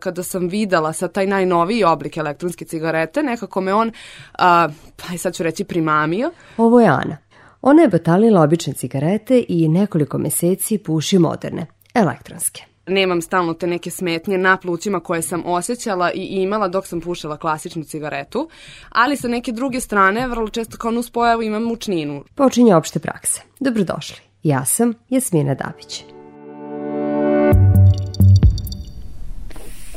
Kada 0.00 0.22
sam 0.22 0.48
videla 0.48 0.92
sa 0.92 1.08
taj 1.08 1.26
najnoviji 1.26 1.84
oblik 1.84 2.16
elektronske 2.16 2.64
cigarete, 2.64 3.22
nekako 3.22 3.60
me 3.60 3.74
on, 3.74 3.92
a, 4.38 4.68
pa 4.96 5.18
sad 5.18 5.34
ću 5.34 5.42
reći, 5.42 5.64
primamio. 5.64 6.30
Ovo 6.56 6.80
je 6.80 6.88
Ana. 6.88 7.16
Ona 7.62 7.82
je 7.82 7.88
batalila 7.88 8.42
obične 8.42 8.72
cigarete 8.72 9.44
i 9.48 9.68
nekoliko 9.68 10.18
meseci 10.18 10.78
puši 10.78 11.18
moderne, 11.18 11.66
elektronske 11.94 12.68
nemam 12.88 13.22
stalno 13.22 13.54
te 13.54 13.66
neke 13.66 13.90
smetnje 13.90 14.38
na 14.38 14.56
plućima 14.56 15.00
koje 15.00 15.22
sam 15.22 15.42
osjećala 15.46 16.12
i 16.12 16.26
imala 16.26 16.68
dok 16.68 16.86
sam 16.86 17.00
pušila 17.00 17.36
klasičnu 17.36 17.84
cigaretu, 17.84 18.48
ali 18.88 19.16
sa 19.16 19.28
neke 19.28 19.52
druge 19.52 19.80
strane 19.80 20.28
vrlo 20.28 20.48
često 20.48 20.76
kao 20.76 20.90
nus 20.90 21.10
pojavu 21.10 21.42
imam 21.42 21.62
mučninu. 21.62 22.24
Počinje 22.34 22.74
opšte 22.74 22.98
prakse. 22.98 23.42
Dobrodošli. 23.60 24.16
Ja 24.42 24.64
sam 24.64 24.94
Jasmina 25.08 25.54
Dabić. 25.54 26.17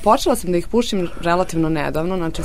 Počela 0.04 0.36
sam 0.36 0.52
da 0.52 0.58
ih 0.58 0.68
pušim 0.68 1.10
relativno 1.22 1.70
nedavno, 1.70 2.18
znači 2.18 2.42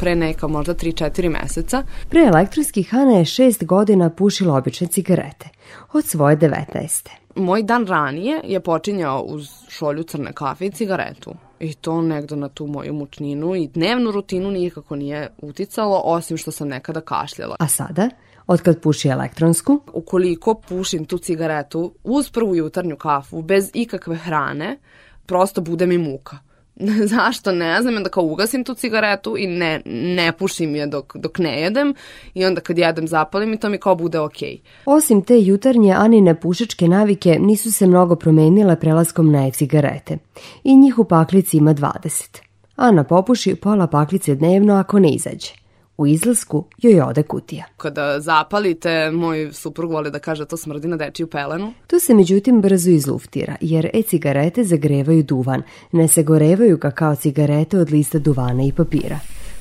pre 0.00 0.14
neka 0.14 0.48
možda 0.48 0.74
3-4 0.74 1.42
meseca. 1.42 1.82
Pre 2.08 2.20
elektronskih 2.20 2.90
Hana 2.90 3.12
je 3.12 3.24
6 3.24 3.64
godina 3.64 4.10
pušila 4.10 4.56
obične 4.56 4.86
cigarete, 4.86 5.48
od 5.92 6.04
svoje 6.04 6.36
19 6.36 7.08
moj 7.36 7.62
dan 7.62 7.86
ranije 7.86 8.40
je 8.44 8.60
počinjao 8.60 9.20
uz 9.20 9.48
šolju 9.68 10.02
crne 10.02 10.32
kafe 10.32 10.66
i 10.66 10.70
cigaretu. 10.70 11.34
I 11.60 11.74
to 11.74 12.02
negde 12.02 12.36
na 12.36 12.48
tu 12.48 12.66
moju 12.66 12.92
mučninu 12.92 13.54
i 13.54 13.68
dnevnu 13.68 14.10
rutinu 14.10 14.50
nikako 14.50 14.96
nije 14.96 15.30
uticalo, 15.38 16.00
osim 16.04 16.36
što 16.36 16.50
sam 16.50 16.68
nekada 16.68 17.00
kašljala. 17.00 17.56
A 17.58 17.68
sada? 17.68 18.08
Od 18.46 18.60
kad 18.60 18.80
puši 18.80 19.08
elektronsku? 19.08 19.80
Ukoliko 19.92 20.54
pušim 20.54 21.04
tu 21.04 21.18
cigaretu 21.18 21.94
uz 22.04 22.30
prvu 22.30 22.56
jutarnju 22.56 22.96
kafu, 22.96 23.42
bez 23.42 23.70
ikakve 23.74 24.16
hrane, 24.16 24.78
prosto 25.26 25.60
bude 25.60 25.86
mi 25.86 25.98
muka. 25.98 26.38
zašto 27.14 27.52
ne 27.52 27.82
znam, 27.82 27.96
onda 27.96 28.08
kao 28.08 28.24
ugasim 28.24 28.64
tu 28.64 28.74
cigaretu 28.74 29.36
i 29.38 29.46
ne, 29.46 29.80
ne 29.86 30.32
pušim 30.32 30.74
je 30.74 30.86
dok, 30.86 31.16
dok 31.16 31.38
ne 31.38 31.60
jedem 31.60 31.94
i 32.34 32.44
onda 32.44 32.60
kad 32.60 32.78
jedem 32.78 33.08
zapalim 33.08 33.52
i 33.52 33.60
to 33.60 33.68
mi 33.68 33.78
kao 33.78 33.94
bude 33.94 34.20
okej. 34.20 34.48
Okay. 34.48 34.96
Osim 34.96 35.22
te 35.22 35.40
jutarnje 35.40 35.92
Anine 35.92 36.40
pušačke 36.40 36.88
navike 36.88 37.38
nisu 37.40 37.72
se 37.72 37.86
mnogo 37.86 38.16
promenile 38.16 38.80
prelaskom 38.80 39.32
na 39.32 39.46
e-cigarete 39.46 40.18
i 40.64 40.76
njih 40.76 40.98
u 40.98 41.04
paklici 41.04 41.56
ima 41.56 41.74
20. 41.74 42.40
Ana 42.76 43.04
popuši 43.04 43.54
pola 43.54 43.86
paklice 43.86 44.34
dnevno 44.34 44.74
ako 44.74 44.98
ne 44.98 45.10
izađe. 45.10 45.63
U 45.96 46.06
izlasku 46.06 46.64
joj 46.78 47.00
ode 47.00 47.22
kutija. 47.22 47.64
Kada 47.76 48.20
zapalite, 48.20 49.10
moj 49.10 49.52
suprug 49.52 49.90
voli 49.90 50.10
da 50.10 50.18
kaže 50.18 50.44
to 50.44 50.56
smrdi 50.56 50.88
na 50.88 50.96
dečiju 50.96 51.26
pelenu. 51.26 51.72
To 51.86 52.00
se 52.00 52.14
međutim 52.14 52.60
brzo 52.60 52.90
izluftira, 52.90 53.56
jer 53.60 53.90
e-cigarete 53.94 54.64
zagrevaju 54.64 55.22
duvan, 55.22 55.62
ne 55.92 56.08
se 56.08 56.22
gorevaju 56.22 56.76
ga 56.76 56.90
kao 56.90 57.16
cigarete 57.16 57.78
od 57.78 57.90
lista 57.90 58.18
duvana 58.18 58.64
i 58.64 58.72
papira. 58.72 59.18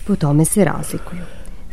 Po 0.08 0.16
tome 0.16 0.46
se 0.46 0.66
razlikuju. 0.66 1.22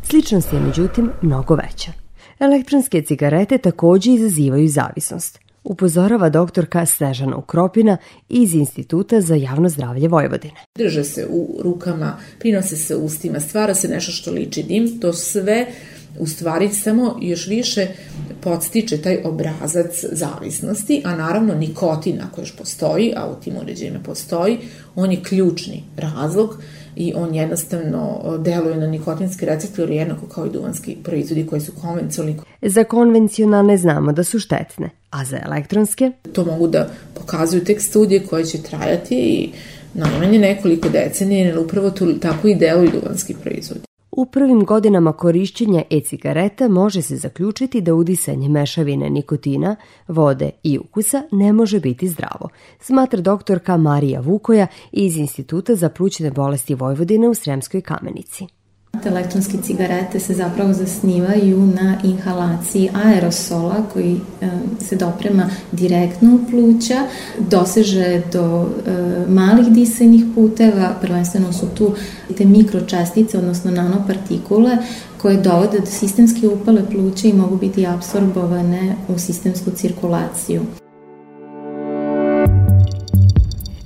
Sličnost 0.02 0.52
je 0.52 0.60
međutim 0.60 1.10
mnogo 1.22 1.54
veća. 1.54 1.92
Elektronske 2.38 3.02
cigarete 3.02 3.58
takođe 3.58 4.12
izazivaju 4.12 4.68
zavisnost 4.68 5.49
upozorava 5.64 6.28
doktorka 6.28 6.86
Snežana 6.86 7.36
Ukropina 7.36 7.96
iz 8.28 8.54
Instituta 8.54 9.20
za 9.20 9.34
javno 9.34 9.68
zdravlje 9.68 10.08
Vojvodine. 10.08 10.64
Drže 10.78 11.04
se 11.04 11.26
u 11.30 11.60
rukama, 11.62 12.16
prinose 12.38 12.76
se 12.76 12.96
ustima, 12.96 13.40
stvara 13.40 13.74
se 13.74 13.88
nešto 13.88 14.12
što 14.12 14.30
liči 14.30 14.62
dim, 14.62 15.00
to 15.00 15.12
sve 15.12 15.66
u 16.18 16.26
stvari 16.26 16.68
samo 16.68 17.16
još 17.20 17.46
više 17.46 17.86
podstiče 18.40 19.02
taj 19.02 19.18
obrazac 19.24 20.04
zavisnosti, 20.12 21.02
a 21.04 21.16
naravno 21.16 21.54
nikotin 21.54 22.20
ako 22.20 22.40
još 22.40 22.56
postoji, 22.56 23.12
a 23.16 23.26
u 23.30 23.42
tim 23.44 23.56
uređajima 23.56 23.98
postoji, 23.98 24.58
on 24.94 25.12
je 25.12 25.22
ključni 25.22 25.84
razlog 25.96 26.62
i 26.96 27.12
on 27.16 27.34
jednostavno 27.34 28.22
deluje 28.38 28.76
na 28.76 28.86
nikotinski 28.86 29.46
receptor 29.46 29.90
jednako 29.90 30.26
kao 30.26 30.46
i 30.46 30.50
duvanski 30.50 30.96
proizvodi 31.04 31.46
koji 31.46 31.60
su 31.60 31.72
konvencionalni. 31.82 32.40
Za 32.62 32.84
konvencionalne 32.84 33.76
znamo 33.76 34.12
da 34.12 34.24
su 34.24 34.38
štetne, 34.38 34.90
a 35.10 35.24
za 35.24 35.38
elektronske? 35.44 36.12
To 36.32 36.44
mogu 36.44 36.68
da 36.68 36.88
pokazuju 37.14 37.64
tek 37.64 37.80
studije 37.80 38.26
koje 38.26 38.44
će 38.44 38.62
trajati 38.62 39.14
i 39.14 39.50
najmanje 39.94 40.38
nekoliko 40.38 40.88
decenije, 40.88 41.46
jer 41.46 41.58
upravo 41.58 41.90
tu, 41.90 42.18
tako 42.18 42.48
i 42.48 42.54
deluju 42.54 42.90
duvanski 42.90 43.34
proizvodi. 43.42 43.89
U 44.20 44.26
prvim 44.26 44.64
godinama 44.64 45.12
korišćenja 45.12 45.82
e-cigareta 45.90 46.68
može 46.68 47.02
se 47.02 47.16
zaključiti 47.16 47.80
da 47.80 47.94
udisanje 47.94 48.48
mešavine 48.48 49.10
nikotina, 49.10 49.76
vode 50.08 50.50
i 50.62 50.78
ukusa 50.78 51.22
ne 51.32 51.52
može 51.52 51.80
biti 51.80 52.08
zdravo, 52.08 52.48
smatra 52.80 53.20
doktorka 53.20 53.76
Marija 53.76 54.20
Vukoja 54.20 54.66
iz 54.92 55.16
Instituta 55.16 55.74
za 55.74 55.88
plućne 55.88 56.30
bolesti 56.30 56.74
Vojvodine 56.74 57.28
u 57.28 57.34
Sremskoj 57.34 57.80
kamenici. 57.80 58.59
Elektronske 59.06 59.58
cigarete 59.62 60.20
se 60.20 60.34
zapravo 60.34 60.72
zasnivaju 60.72 61.58
na 61.58 61.96
inhalaciji 62.04 62.90
aerosola 63.04 63.76
koji 63.92 64.20
e, 64.40 64.48
se 64.80 64.96
doprema 64.96 65.50
direktno 65.72 66.34
u 66.34 66.50
pluća, 66.50 67.06
doseže 67.38 68.22
do 68.32 68.66
e, 68.86 68.90
malih 69.28 69.66
disajnih 69.66 70.24
puteva, 70.34 70.94
prvenstveno 71.00 71.52
su 71.52 71.66
tu 71.74 71.94
te 72.36 72.44
mikročestice, 72.44 73.38
odnosno 73.38 73.70
nanopartikule, 73.70 74.76
koje 75.18 75.36
dovode 75.36 75.80
do 75.80 75.86
sistemske 75.86 76.48
upale 76.48 76.82
pluća 76.90 77.28
i 77.28 77.32
mogu 77.32 77.56
biti 77.56 77.86
absorbovane 77.86 78.96
u 79.08 79.18
sistemsku 79.18 79.70
cirkulaciju. 79.70 80.62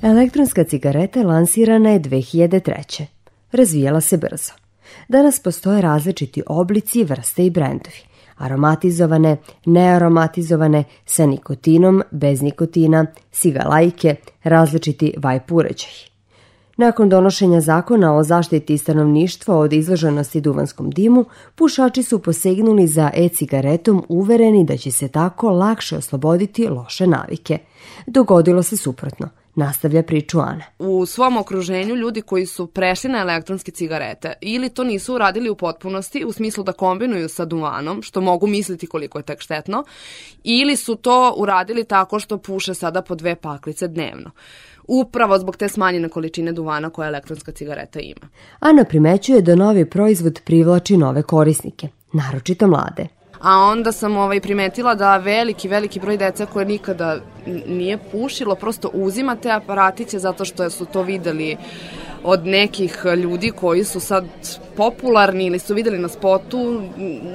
Elektronska 0.01 0.63
cigareta 0.63 1.23
lansirana 1.23 1.89
je 1.89 1.99
2003. 1.99 3.05
Razvijala 3.51 4.01
se 4.01 4.17
brzo. 4.17 4.64
Danas 5.07 5.39
postoje 5.39 5.81
različiti 5.81 6.43
oblici, 6.47 7.03
vrste 7.03 7.45
i 7.45 7.49
brendovi. 7.49 7.97
Aromatizovane, 8.37 9.37
nearomatizovane, 9.65 10.83
sa 11.05 11.25
nikotinom, 11.25 12.03
bez 12.11 12.41
nikotina, 12.41 13.05
sigalajke, 13.31 14.15
različiti 14.43 15.13
vajp 15.17 15.51
uređaji. 15.51 16.15
Nakon 16.77 17.09
donošenja 17.09 17.61
zakona 17.61 18.15
o 18.15 18.23
zaštiti 18.23 18.77
stanovništva 18.77 19.57
od 19.57 19.73
izloženosti 19.73 20.41
duvanskom 20.41 20.89
dimu, 20.89 21.25
pušači 21.55 22.03
su 22.03 22.19
posegnuli 22.19 22.87
za 22.87 23.11
e-cigaretom 23.13 24.05
uvereni 24.09 24.65
da 24.65 24.77
će 24.77 24.91
se 24.91 25.07
tako 25.07 25.49
lakše 25.49 25.97
osloboditi 25.97 26.67
loše 26.67 27.07
navike. 27.07 27.57
Dogodilo 28.07 28.63
se 28.63 28.77
suprotno– 28.77 29.29
nastavlja 29.55 30.03
priču 30.03 30.39
Ana. 30.39 30.63
U 30.79 31.05
svom 31.05 31.37
okruženju 31.37 31.95
ljudi 31.95 32.21
koji 32.21 32.45
su 32.45 32.67
prešli 32.67 33.09
na 33.09 33.17
elektronske 33.17 33.71
cigarete 33.71 34.33
ili 34.41 34.69
to 34.69 34.83
nisu 34.83 35.15
uradili 35.15 35.49
u 35.49 35.55
potpunosti 35.55 36.25
u 36.25 36.31
smislu 36.31 36.63
da 36.63 36.71
kombinuju 36.71 37.29
sa 37.29 37.45
duvanom, 37.45 38.01
što 38.01 38.21
mogu 38.21 38.47
misliti 38.47 38.87
koliko 38.87 39.19
je 39.19 39.23
tek 39.23 39.41
štetno, 39.41 39.83
ili 40.43 40.75
su 40.75 40.95
to 40.95 41.33
uradili 41.37 41.83
tako 41.83 42.19
što 42.19 42.37
puše 42.37 42.73
sada 42.73 43.01
po 43.01 43.15
dve 43.15 43.35
paklice 43.35 43.87
dnevno 43.87 44.31
upravo 44.87 45.37
zbog 45.39 45.57
te 45.57 45.69
smanjene 45.69 46.09
količine 46.09 46.51
duvana 46.51 46.89
koje 46.89 47.07
elektronska 47.07 47.51
cigareta 47.51 47.99
ima. 47.99 48.29
Ana 48.59 48.83
primećuje 48.83 49.41
da 49.41 49.55
novi 49.55 49.89
proizvod 49.89 50.41
privlači 50.45 50.97
nove 50.97 51.23
korisnike, 51.23 51.87
naročito 52.13 52.67
mlade 52.67 53.07
a 53.45 53.57
onda 53.59 53.91
sam 53.91 54.17
ovaj, 54.17 54.41
primetila 54.41 54.95
da 54.95 55.17
veliki, 55.17 55.67
veliki 55.67 55.99
broj 55.99 56.17
deca 56.17 56.45
koje 56.45 56.65
nikada 56.65 57.17
nije 57.67 57.97
pušilo, 58.11 58.55
prosto 58.55 58.89
uzima 58.93 59.35
te 59.35 59.51
aparatiće 59.51 60.19
zato 60.19 60.45
što 60.45 60.69
su 60.69 60.85
to 60.85 61.03
videli 61.03 61.57
od 62.23 62.45
nekih 62.45 63.05
ljudi 63.23 63.51
koji 63.51 63.83
su 63.83 63.99
sad 63.99 64.25
popularni 64.77 65.45
ili 65.45 65.59
su 65.59 65.73
videli 65.73 65.99
na 65.99 66.07
spotu 66.07 66.81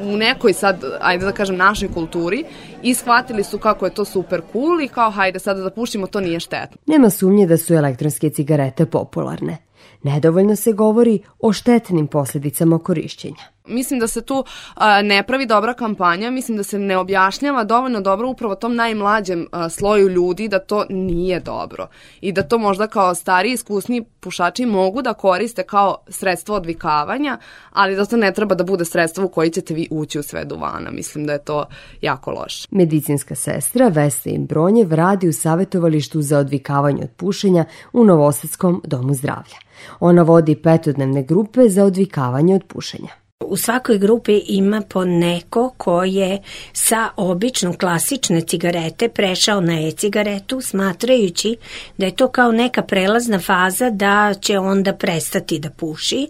u 0.05 0.17
nekoj 0.17 0.53
sad, 0.53 0.85
ajde 1.01 1.25
da 1.25 1.33
kažem, 1.33 1.57
našoj 1.57 1.89
kulturi 1.95 2.45
i 2.83 2.95
shvatili 2.95 3.45
su 3.45 3.59
kako 3.59 3.85
je 3.85 3.95
to 3.95 4.05
super 4.05 4.43
cool 4.53 4.81
i 4.81 4.89
kao 4.89 5.11
hajde 5.11 5.39
sada 5.39 5.61
da 5.63 5.71
pušimo, 5.71 6.07
to 6.07 6.21
nije 6.21 6.41
štetno. 6.41 6.77
Nema 6.87 7.11
sumnje 7.11 7.47
da 7.47 7.57
su 7.57 7.75
elektronske 7.75 8.31
cigarete 8.31 8.87
popularne. 8.87 9.57
Nedovoljno 10.03 10.57
se 10.57 10.73
govori 10.73 11.23
o 11.39 11.53
štetnim 11.53 12.07
posledicama 12.07 12.79
korišćenja. 12.79 13.60
Mislim 13.67 14.01
da 14.01 14.07
se 14.07 14.23
tu 14.23 14.45
a, 14.75 15.03
ne 15.03 15.23
pravi 15.23 15.47
dobra 15.47 15.75
kampanja, 15.75 16.31
mislim 16.31 16.57
da 16.57 16.63
se 16.63 16.79
ne 16.79 16.99
objašnjava 16.99 17.65
dovoljno 17.65 18.01
dobro 18.01 18.29
upravo 18.29 18.55
tom 18.55 18.75
najmlađem 18.75 19.47
a, 19.53 19.69
sloju 19.69 20.09
ljudi 20.09 20.49
da 20.49 20.59
to 20.59 20.85
nije 20.89 21.41
dobro 21.41 21.89
i 22.21 22.33
da 22.33 22.43
to 22.43 22.59
možda 22.59 22.87
kao 22.87 23.15
stari 23.15 23.53
iskusni 23.53 24.05
pušači 24.21 24.67
mogu 24.67 25.03
da 25.03 25.15
koriste 25.15 25.63
kao 25.63 25.97
sredstvo 26.09 26.57
odvikavanja, 26.57 27.39
ali 27.73 27.97
da 27.97 28.05
to 28.05 28.17
ne 28.17 28.33
treba 28.33 28.55
da 28.55 28.65
bude 28.65 28.85
sredstvo 28.85 29.25
u 29.25 29.29
koji 29.29 29.51
ćete 29.51 29.75
vi 29.75 29.89
ući 29.91 30.19
u 30.19 30.23
sve 30.23 30.45
duvana. 30.45 30.91
Mislim 30.91 31.27
da 31.27 31.33
je 31.33 31.45
to 31.45 31.67
jako 32.01 32.31
loše. 32.31 32.69
Medicinska 32.71 33.35
sestra 33.35 33.89
Vesta 33.89 34.31
Imbronjev 34.31 34.93
radi 34.93 35.29
u 35.29 35.33
savjetovalištu 35.33 36.23
za 36.23 36.39
odvikavanje 36.39 37.03
od 37.03 37.11
pušenja 37.11 37.65
u 37.93 38.05
Novosadskom 38.05 38.83
domu 38.85 39.15
zdravlja. 39.15 39.57
Ona 40.01 40.23
vodi 40.23 40.57
petodnevne 40.57 41.23
grupe 41.23 41.69
za 41.69 41.85
odvikavanje 41.85 42.55
od 42.55 42.65
pušenja. 42.65 43.20
U 43.45 43.57
svakoj 43.57 43.99
grupi 43.99 44.43
ima 44.49 44.83
po 44.89 45.05
neko 45.05 45.73
ko 45.77 46.05
je 46.05 46.43
sa 46.73 47.09
običnom 47.17 47.75
klasične 47.75 48.41
cigarete 48.41 49.09
prešao 49.09 49.61
na 49.61 49.89
e-cigaretu 49.89 50.61
smatrajući 50.61 51.57
da 51.99 52.07
je 52.07 52.17
to 52.17 52.29
kao 52.29 52.53
neka 52.53 52.83
prelazna 52.83 53.39
faza 53.39 53.91
da 53.91 54.35
će 54.41 54.59
onda 54.59 54.93
prestati 54.93 55.59
da 55.59 55.71
puši 55.71 56.29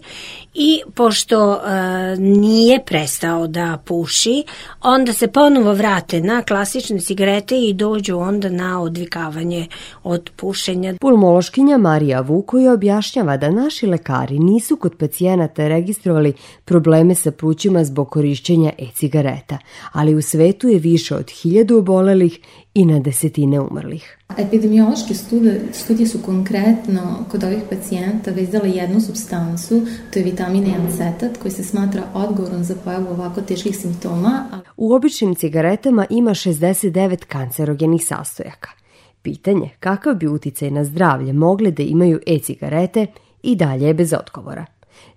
i 0.53 0.81
pošto 0.95 1.53
e, 1.53 1.59
nije 2.19 2.79
prestao 2.85 3.47
da 3.47 3.77
puši, 3.85 4.43
onda 4.81 5.13
se 5.13 5.27
ponovo 5.27 5.73
vrate 5.73 6.21
na 6.21 6.41
klasične 6.41 6.99
cigarete 6.99 7.57
i 7.57 7.73
dođu 7.73 8.17
onda 8.17 8.49
na 8.49 8.81
odvikavanje 8.81 9.67
od 10.03 10.29
pušenja. 10.35 10.93
Pulmološkinja 11.01 11.77
Marija 11.77 12.21
Vukoja 12.21 12.73
objašnjava 12.73 13.37
da 13.37 13.51
naši 13.51 13.87
lekari 13.87 14.39
nisu 14.39 14.75
kod 14.75 14.95
pacijenata 14.97 15.67
registrovali 15.67 16.33
probleme 16.65 17.00
sa 17.15 17.31
plućima 17.31 17.83
zbog 17.83 18.09
korišćenja 18.09 18.71
e-cigareta, 18.77 19.57
ali 19.91 20.15
u 20.15 20.21
svetu 20.21 20.67
je 20.67 20.79
više 20.79 21.15
od 21.15 21.29
hiljadu 21.29 21.77
obolelih 21.77 22.39
i 22.73 22.85
na 22.85 22.99
desetine 22.99 23.59
umrlih. 23.59 24.17
Epidemiološke 24.37 25.13
studije, 25.13 25.61
studije 25.73 26.07
su 26.07 26.19
konkretno 26.25 27.25
kod 27.31 27.43
ovih 27.43 27.63
pacijenta 27.69 28.31
vezale 28.31 28.69
jednu 28.69 29.01
substancu, 29.01 29.81
to 30.13 30.19
je 30.19 30.25
vitamin 30.25 30.63
E 30.63 30.87
acetat, 30.87 31.37
koji 31.37 31.51
se 31.51 31.63
smatra 31.63 32.03
odgovorom 32.13 32.63
za 32.63 32.75
pojavu 32.75 33.07
ovako 33.09 33.41
teških 33.41 33.77
simptoma. 33.77 34.61
U 34.77 34.93
običnim 34.93 35.35
cigaretama 35.35 36.05
ima 36.09 36.31
69 36.31 37.25
kancerogenih 37.25 38.05
sastojaka. 38.05 38.69
Pitanje 39.21 39.69
kakav 39.79 40.15
bi 40.15 40.27
uticaj 40.27 40.71
na 40.71 40.83
zdravlje 40.83 41.33
mogle 41.33 41.71
da 41.71 41.83
imaju 41.83 42.19
e-cigarete 42.27 43.07
i 43.43 43.55
dalje 43.55 43.87
je 43.87 43.93
bez 43.93 44.13
odgovora. 44.13 44.65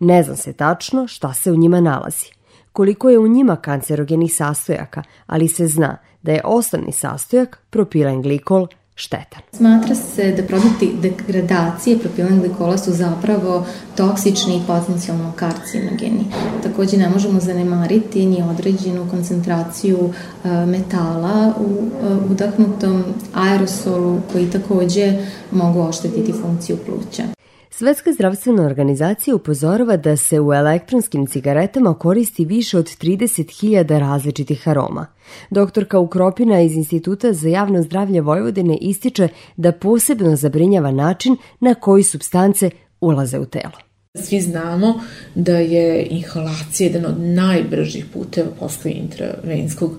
Ne 0.01 0.23
zna 0.23 0.37
se 0.37 0.53
tačno 0.53 1.07
šta 1.07 1.35
se 1.35 1.53
u 1.53 1.57
njima 1.57 1.81
nalazi, 1.81 2.27
koliko 2.73 3.11
je 3.11 3.19
u 3.19 3.29
njima 3.29 3.57
kancerogenih 3.57 4.35
sastojaka, 4.35 5.03
ali 5.27 5.49
se 5.49 5.67
zna 5.67 5.97
da 6.23 6.33
je 6.33 6.41
osnovni 6.45 6.93
sastojak 6.93 7.59
propilen 7.71 8.23
glikol 8.23 8.67
štetan. 8.95 9.43
Smatra 9.53 9.95
se 9.95 10.33
da 10.33 10.43
produkti 10.43 10.93
degradacije 11.03 11.99
propilen 11.99 12.41
glikola 12.41 12.79
su 12.79 12.93
zapravo 12.93 13.67
toksični 13.97 14.57
i 14.57 14.67
potencijalno 14.67 15.33
karcinogeni. 15.37 16.25
Takođe 16.63 16.97
ne 16.97 17.09
možemo 17.09 17.41
zanemariti 17.41 18.27
ni 18.27 18.43
određenu 18.43 19.07
koncentraciju 19.11 19.99
e, 20.45 20.49
metala 20.67 21.55
u 21.59 21.67
e, 21.67 22.15
udahnutom 22.31 23.05
aerosolu 23.35 24.21
koji 24.33 24.51
takođe 24.51 25.27
mogu 25.51 25.81
oštetiti 25.81 26.33
funkciju 26.33 26.77
pluća. 26.87 27.34
Svetska 27.77 28.13
zdravstvena 28.13 28.63
organizacija 28.63 29.35
upozorava 29.35 29.97
da 29.97 30.17
se 30.17 30.41
u 30.41 30.53
elektronskim 30.53 31.27
cigaretama 31.27 31.95
koristi 31.95 32.45
više 32.45 32.79
od 32.79 32.85
30.000 32.85 33.99
različitih 33.99 34.69
aroma. 34.69 35.07
Doktorka 35.51 35.99
Ukropina 35.99 36.61
iz 36.61 36.75
Instituta 36.75 37.33
za 37.33 37.49
javno 37.49 37.83
zdravlje 37.83 38.21
Vojvodine 38.21 38.77
ističe 38.77 39.29
da 39.57 39.73
posebno 39.73 40.37
zabrinjava 40.37 40.91
način 40.91 41.37
na 41.61 41.75
koji 41.75 42.03
substance 42.03 42.71
ulaze 43.01 43.39
u 43.39 43.47
telo. 43.47 43.79
Svi 44.15 44.41
znamo 44.41 45.01
da 45.35 45.59
je 45.59 46.07
inhalacija 46.11 46.87
jedan 46.87 47.11
od 47.11 47.21
najbržih 47.21 48.05
puteva 48.13 48.49
posle 48.61 48.91
intravenskog 48.91 49.93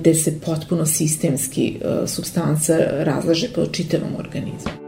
gde 0.00 0.14
se 0.14 0.40
potpuno 0.40 0.86
sistemski 0.86 1.76
e, 1.80 2.06
substanca 2.06 2.78
razlaže 2.90 3.48
po 3.54 3.66
čitavom 3.66 4.16
organizmu. 4.18 4.87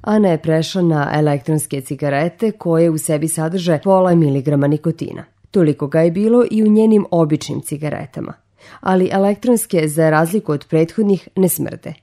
Ana 0.00 0.28
je 0.28 0.38
prešla 0.38 0.82
na 0.82 1.10
elektronske 1.14 1.80
cigarete 1.80 2.50
koje 2.50 2.90
u 2.90 2.98
sebi 2.98 3.28
sadrže 3.28 3.80
pola 3.84 4.14
miligrama 4.14 4.66
nikotina. 4.66 5.24
Toliko 5.50 5.86
ga 5.86 6.00
je 6.00 6.10
bilo 6.10 6.44
i 6.50 6.62
u 6.62 6.66
njenim 6.66 7.06
običnim 7.10 7.60
cigaretama. 7.60 8.32
Ali 8.80 9.08
elektronske, 9.12 9.88
za 9.88 10.10
razliku 10.10 10.52
od 10.52 10.66
prethodnih, 10.68 11.28
ne 11.36 11.48
smrde. 11.48 11.94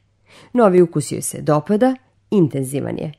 Novi 0.54 0.82
ukus 0.82 1.12
joj 1.12 1.22
se 1.22 1.42
dopada, 1.42 1.96
intenzivan 2.32 2.98
je. 2.98 3.12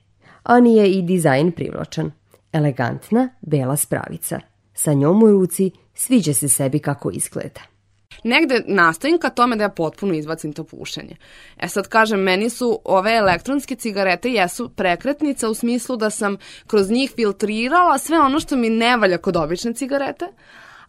Ani 0.42 0.76
je 0.76 0.90
i 0.90 1.02
dizajn 1.02 1.52
privlačan. 1.52 2.10
Elegantna, 2.52 3.28
bela 3.40 3.76
spravica. 3.76 4.40
Sa 4.74 4.92
njom 4.92 5.22
u 5.22 5.30
ruci 5.30 5.70
sviđa 5.94 6.34
se 6.34 6.48
sebi 6.48 6.78
kako 6.78 7.10
izgleda 7.10 7.77
negde 8.24 8.62
nastojim 8.66 9.18
ka 9.18 9.30
tome 9.30 9.56
da 9.56 9.64
ja 9.64 9.68
potpuno 9.68 10.14
izbacim 10.14 10.52
to 10.52 10.64
pušenje. 10.64 11.16
E 11.58 11.68
sad 11.68 11.88
kažem, 11.88 12.20
meni 12.20 12.50
su 12.50 12.80
ove 12.84 13.16
elektronske 13.16 13.76
cigarete 13.76 14.30
jesu 14.30 14.68
prekretnica 14.68 15.48
u 15.48 15.54
smislu 15.54 15.96
da 15.96 16.10
sam 16.10 16.36
kroz 16.66 16.90
njih 16.90 17.12
filtrirala 17.16 17.98
sve 17.98 18.18
ono 18.18 18.40
što 18.40 18.56
mi 18.56 18.70
ne 18.70 18.96
valja 18.96 19.18
kod 19.18 19.36
obične 19.36 19.74
cigarete, 19.74 20.26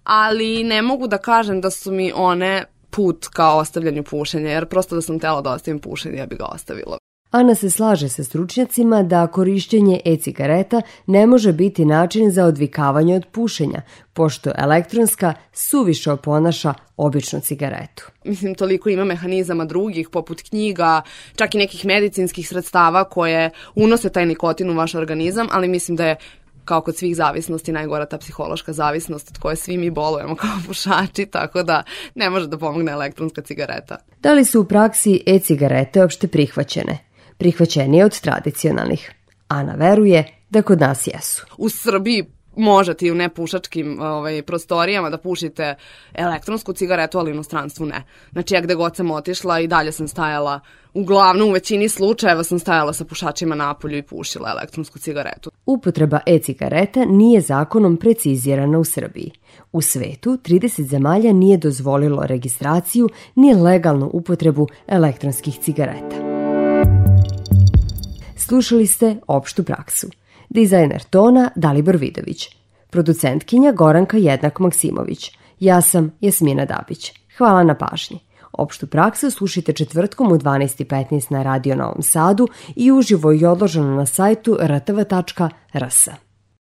ali 0.03 0.63
ne 0.63 0.81
mogu 0.81 1.07
da 1.07 1.17
kažem 1.17 1.61
da 1.61 1.69
su 1.69 1.91
mi 1.91 2.11
one 2.15 2.65
put 2.89 3.27
ka 3.27 3.53
ostavljanju 3.53 4.03
pušenja, 4.03 4.49
jer 4.49 4.65
prosto 4.65 4.95
da 4.95 5.01
sam 5.01 5.19
tela 5.19 5.41
da 5.41 5.51
ostavim 5.51 5.79
pušenje, 5.79 6.17
ja 6.17 6.25
bi 6.25 6.35
ga 6.35 6.45
ostavila. 6.45 6.98
Ana 7.31 7.55
se 7.55 7.69
slaže 7.69 8.09
sa 8.09 8.23
stručnjacima 8.23 9.03
da 9.03 9.27
korišćenje 9.27 9.99
e-cigareta 10.05 10.81
ne 11.05 11.27
može 11.27 11.53
biti 11.53 11.85
način 11.85 12.31
za 12.31 12.45
odvikavanje 12.45 13.15
od 13.15 13.25
pušenja, 13.31 13.81
pošto 14.13 14.51
elektronska 14.57 15.33
suviše 15.53 16.11
oponaša 16.11 16.73
običnu 16.97 17.39
cigaretu. 17.39 18.11
Mislim, 18.23 18.55
toliko 18.55 18.89
ima 18.89 19.05
mehanizama 19.05 19.65
drugih, 19.65 20.09
poput 20.09 20.41
knjiga, 20.41 21.01
čak 21.35 21.55
i 21.55 21.57
nekih 21.57 21.85
medicinskih 21.85 22.47
sredstava 22.47 23.03
koje 23.03 23.49
unose 23.75 24.09
taj 24.09 24.25
nikotin 24.25 24.69
u 24.69 24.73
vaš 24.73 24.95
organizam, 24.95 25.47
ali 25.51 25.67
mislim 25.67 25.97
da 25.97 26.05
je 26.05 26.15
kao 26.65 26.81
kod 26.81 26.97
svih 26.97 27.15
zavisnosti 27.15 27.71
najgora 27.71 28.05
ta 28.05 28.17
psihološka 28.17 28.73
zavisnost 28.73 29.29
od 29.29 29.37
koje 29.37 29.55
svi 29.55 29.77
mi 29.77 29.89
bolujemo 29.89 30.35
kao 30.35 30.57
pušači, 30.67 31.25
tako 31.25 31.63
da 31.63 31.83
ne 32.15 32.29
može 32.29 32.47
da 32.47 32.57
pomogne 32.57 32.91
elektronska 32.91 33.41
cigareta. 33.41 33.97
Da 34.19 34.33
li 34.33 34.45
su 34.45 34.61
u 34.61 34.65
praksi 34.65 35.23
e-cigarete 35.25 36.03
opšte 36.03 36.27
prihvaćene? 36.27 37.08
Prihvaćenije 37.39 38.05
od 38.05 38.19
tradicionalnih. 38.19 39.11
Ana 39.47 39.73
veruje 39.73 40.23
da 40.49 40.61
kod 40.61 40.79
nas 40.79 41.07
jesu. 41.07 41.45
U 41.57 41.69
Srbiji 41.69 42.25
možete 42.55 43.05
i 43.05 43.11
u 43.11 43.15
nepušačkim 43.15 44.01
ovaj, 44.01 44.41
prostorijama 44.41 45.09
da 45.09 45.17
pušite 45.17 45.75
elektronsku 46.13 46.73
cigaretu, 46.73 47.19
ali 47.19 47.31
u 47.31 47.33
inostranstvu 47.33 47.85
ne. 47.85 48.03
Znači 48.31 48.53
ja 48.53 48.61
gde 48.61 48.75
god 48.75 48.95
sam 48.95 49.11
otišla 49.11 49.59
i 49.59 49.67
dalje 49.67 49.91
sam 49.91 50.07
stajala, 50.07 50.59
uglavnom 50.93 51.49
u 51.49 51.51
većini 51.51 51.89
slučajeva 51.89 52.43
sam 52.43 52.59
stajala 52.59 52.93
sa 52.93 53.05
pušačima 53.05 53.55
napolju 53.55 53.97
i 53.97 54.01
pušila 54.01 54.51
elektronsku 54.51 54.99
cigaretu. 54.99 55.51
Upotreba 55.65 56.19
e-cigareta 56.25 57.05
nije 57.05 57.41
zakonom 57.41 57.97
precizirana 57.97 58.79
u 58.79 58.83
Srbiji. 58.83 59.31
U 59.71 59.81
svetu 59.81 60.29
30 60.29 60.81
zemalja 60.81 61.33
nije 61.33 61.57
dozvolilo 61.57 62.25
registraciju 62.25 63.09
ni 63.35 63.53
legalnu 63.53 64.09
upotrebu 64.13 64.67
elektronskih 64.87 65.59
cigareta. 65.59 66.28
Slušali 68.49 68.87
ste 68.87 69.15
opštu 69.27 69.63
praksu. 69.63 70.07
Dizajner 70.49 71.03
tona 71.03 71.49
Dalibor 71.55 71.97
Vidović. 71.97 72.47
Producentkinja 72.89 73.71
Goranka 73.71 74.17
Jednak 74.17 74.59
Maksimović. 74.59 75.31
Ja 75.59 75.81
sam 75.81 76.11
Jasmina 76.21 76.65
Dabić. 76.65 77.13
Hvala 77.37 77.63
na 77.63 77.75
pažnji. 77.75 78.19
Opštu 78.51 78.87
praksu 78.87 79.31
slušajte 79.31 79.73
četvrtkom 79.73 80.31
u 80.31 80.35
12.15 80.35 81.31
na 81.31 81.43
Radio 81.43 81.75
Novom 81.75 82.01
Sadu 82.01 82.47
i 82.75 82.91
uživo 82.91 83.33
i 83.33 83.45
odloženo 83.45 83.95
na 83.95 84.05
sajtu 84.05 84.57
rtv.rs. 84.61 86.07